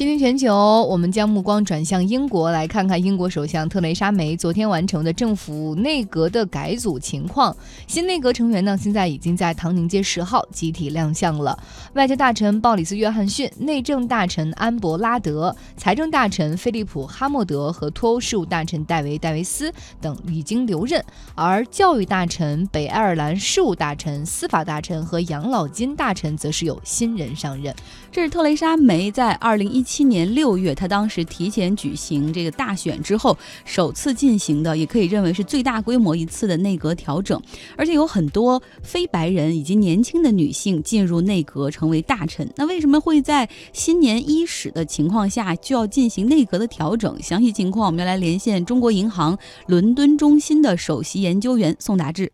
[0.00, 0.56] 今天全球，
[0.88, 7.54] 我们将目光转向英国，来看看英国首相特蕾莎梅昨天完成的政府内阁的改组情况。
[7.86, 11.62] 新内阁成员呢，现在已经在唐宁街十号集体亮相了。
[11.92, 19.70] 外交大臣鲍里斯·约翰逊、内政大臣安伯拉德、财政大臣菲利普·哈默德和脱欧事务大臣戴维·戴维斯
[20.00, 21.04] 等已经留任，
[21.34, 27.74] 而教育大臣、北爱尔兰事务大臣、司法大臣和养老金大臣则是有新人上任。
[28.10, 29.84] 这是特蕾莎梅在二零一。
[29.90, 37.42] 七年六月，他当时提前举行这个大选之后，首次进行的，也可以认为是最大规模一次的内阁调整，
[37.76, 42.48] 而且有很多非白人以及年轻的女性进入内阁成为大臣。
[42.54, 47.20] 那为什么会在新年伊始的情况下就要进行内阁的调整？
[47.20, 52.30] 详细情况我们要来连线中国银行伦敦中心的首席研究员宋达志。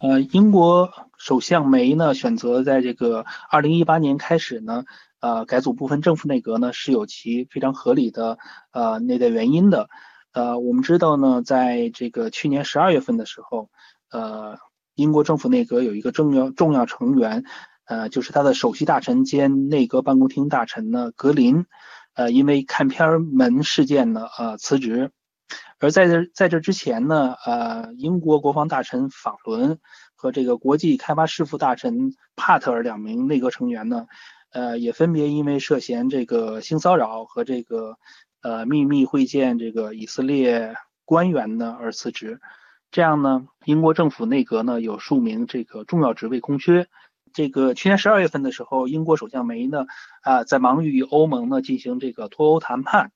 [0.00, 0.86] 呃，英国
[1.18, 4.84] 首相梅呢选择在这个二零一八年开始呢。
[5.20, 8.38] 呃，改组部分政府内阁呢是有其非常合理的
[8.70, 9.88] 呃内在原因的。
[10.30, 13.68] 呃，我们知道呢，在这个去年十二月份的时候，
[14.12, 14.58] 呃，
[14.94, 17.42] 英国政府内阁有一个重要重要成员，
[17.84, 21.66] 呃，就是他的首席大臣兼内阁办公厅大臣呢格林，
[22.14, 25.10] 呃，因为看片门事件呢呃辞职。
[25.78, 29.78] 而在这在这之前呢，呃，英国国防大臣法伦
[30.14, 34.06] 和这个国际开发事务大臣帕特尔两名内阁成员呢。
[34.50, 37.98] 呃，也分别因为涉嫌这个性骚扰和这个
[38.40, 42.40] 呃秘密会见这个以色列官员呢而辞职。
[42.90, 46.88] 这样呢，英国政府内阁呢有数名这个重要职位空缺。
[47.34, 49.84] 这个去年十二月份的时候，英国首相梅呢
[50.22, 53.12] 啊在忙于与欧盟呢进行这个脱欧谈判，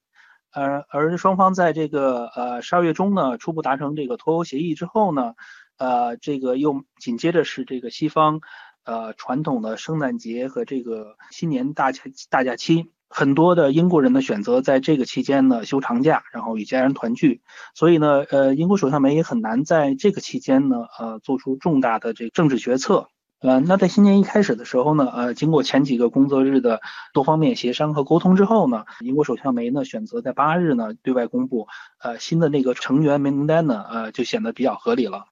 [0.52, 5.34] 而而双方在这个呃十二月中呢初步达成这个脱欧协议之后呢，
[5.78, 8.40] 呃这个又紧接着是这个西方。
[8.84, 17.42] 呃，传统的圣诞节和这个新年大假大假期，很多的英国人呢选择在这个期间呢休长假，然后与家人团聚。
[17.76, 23.06] 所以呢，呃，英国首相梅也很难在这个期间呢，呃，做出重大的这政治决策。
[23.42, 26.80] 呃，那在新年一开始的时候呢，呃，经过前几个工作日的
[27.12, 31.66] 多方面协商和沟通之后呢，英国首相梅呢选择在八日呢对外公布，
[31.98, 35.26] 呃，新的那个成员名单呢，呃，就显得比较合理了。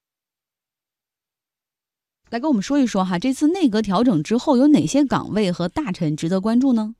[2.31, 6.97] 来跟我们说一说哈，这次内阁调整之后有哪些岗位和大臣值得关注呢？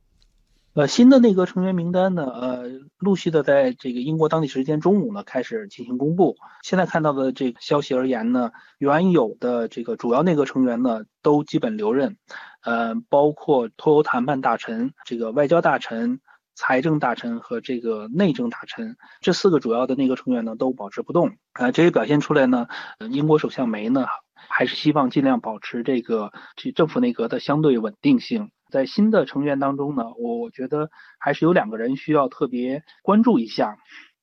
[0.73, 2.63] 呃，新的内阁成员名单呢，呃，
[2.97, 6.37] 陆续的在这个英国当地时间中午呢开始进行公布。
[6.63, 12.15] 现在看到的这个消息而言呢，原有的这个主要内阁成员呢都基本留任，
[12.63, 16.21] 呃，包括脱欧谈判大臣、这个外交大臣、
[16.55, 21.35] 财政大臣和这个内政大臣这四个主要的内阁成员呢都保持不动。
[21.51, 22.67] 呃，这也表现出来呢，
[23.09, 24.05] 英国首相梅呢。
[24.53, 28.49] 还是希望尽量保持这个这政府内阁的相对稳定性。
[28.71, 30.89] 在新的成员当中呢，我我觉得
[31.19, 33.77] 还是有两个人需要特别关注一下。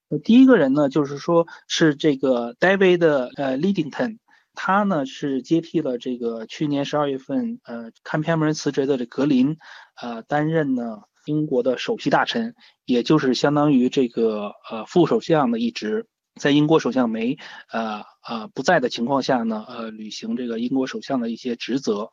[0.09, 3.05] 那第一个人呢，就是说是这个 David
[3.37, 4.19] 呃 Leadington，
[4.55, 9.59] 他呢是接替了这个去年十二月份呃看片门辞职的这格林，
[10.01, 12.55] 呃担任呢英国的首席大臣，
[12.87, 16.07] 也就是相当于这个呃副首相的一职。
[16.41, 17.37] 在英国首相梅
[17.71, 22.13] 呃呃不在的情况下呢，呃履行这个英国首相的一些职责，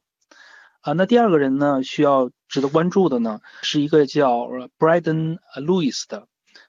[0.86, 4.48] 啊，那第二个人呢需要值得关注的呢是一个叫
[4.78, 6.28] Braden Lewis 的，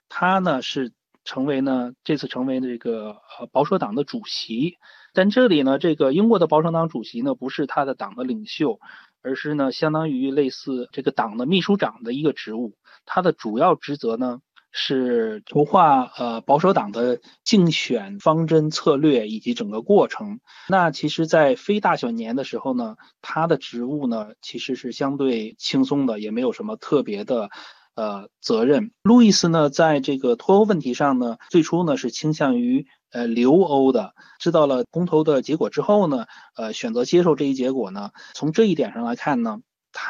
[0.08, 4.78] 他呢是成为呢这次成为这个呃保守党的主席，
[5.12, 8.80] 但这里呢这个英国的保守党主席呢不是他的党的领袖，
[9.20, 12.72] 而是呢相当于类似这个党的秘书长的一个职务，
[13.04, 14.40] 他的主要职责呢。
[14.78, 20.38] 是筹划呃保守党的竞选方针策略以及整个过程。
[20.68, 27.48] 那其实，在非大选年的时候呢，他的职务呢其实是相对轻松的，也没有什么特别的
[27.94, 28.92] 呃责任。
[29.02, 34.12] 路易斯呢，在这个脱欧问题上呢，最初呢是倾向于呃留欧的。
[34.38, 38.10] 知道了公投的结果之后呢，呃选择接受这一结果呢。
[38.34, 39.60] 从这一点上来看呢。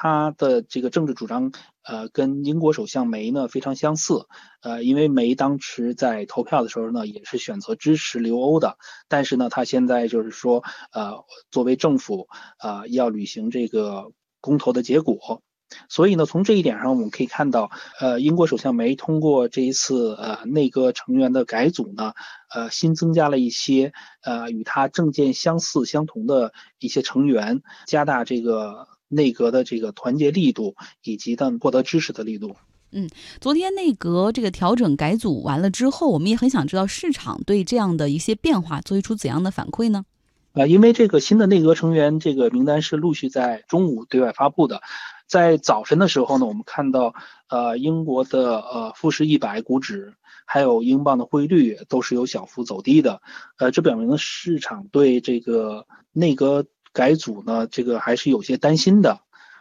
[0.06, 1.50] 他的这个政治主张，
[1.83, 4.27] 呃，跟英国首相梅呢非常相似，
[4.63, 8.78] 呃，因为梅当时在投票的时候呢，也是选择支持留欧的，
[9.09, 12.28] 但是呢，他现在就是说，呃，作为政府，
[12.60, 15.42] 呃，要履行这个公投的结果，
[15.89, 22.13] 所以呢，从这一点上我们可以看到，呃，英国首相梅通过这一次呃内阁成员的改组呢，
[22.54, 23.92] 呃，新增加了一些
[24.22, 28.86] 呃与他政见相似相同的一些成员，加大这个。
[29.08, 32.56] 内阁的这个团结力度，以及他们获得支持的力度。
[32.92, 33.10] 嗯，
[33.41, 40.04] 昨天内阁这个调整改组完了之后，我们也很想知道市场对这样的一些变化做出怎样的反馈呢？
[40.53, 44.80] 啊，因为这个新的内阁成员这个名单是陆续在中午对外发布的，
[45.26, 47.14] 在早晨的时候呢，我们看到
[47.48, 50.14] 呃英国的呃富时一百股指
[50.47, 53.20] 还有英镑的汇率都是有小幅走低的，
[53.58, 56.64] 呃，这表明了市场对这个内阁
[56.97, 59.21] 改组呢这个还是有些担心的。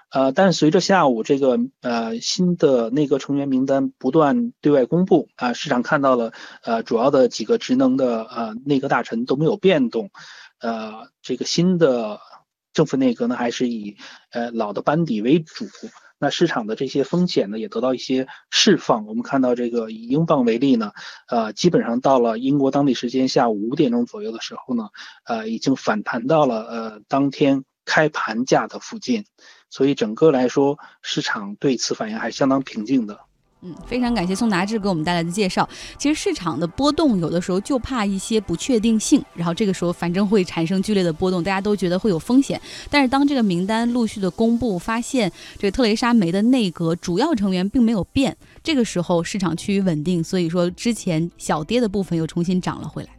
[0.09, 6.31] 呃，但是随着下午这个呃新的内阁成员名单不断对外公布啊，市场看到了
[6.63, 10.11] 呃主要的几个职能的呃内阁大臣都没有变动，
[10.59, 12.19] 呃，这个新的
[12.71, 13.97] 政府内阁呢还是以
[14.31, 15.65] 呃老的班底为主，
[16.17, 19.05] 那市场的这些风险呢也得到一些释放。
[19.05, 20.91] 我们看到这个以英镑为例呢，
[21.27, 24.89] 呃，基本上到了英国当地时间下午五点钟左右的时候呢，
[25.25, 29.25] 呃，已经反弹到了呃当天开盘价的附近。
[29.69, 33.24] 所以整个来说，市场对此反应还是相当平静的。
[33.67, 35.67] 嗯，非常感谢宋达志给我们带来的介绍。
[35.97, 42.61] 其实市场的波动有的时候就怕一些不确定性，然后这个时候反正会产生剧烈的波动，大家都觉得会有风险。
[42.91, 53.09] 但是当这个名单陆续的公布，发现这个特蕾莎梅的内阁主要成员并没有变，这个时候市场趋于稳定，所以说之前小跌的部分又重新涨了回来。